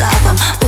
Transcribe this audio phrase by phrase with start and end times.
[0.00, 0.63] of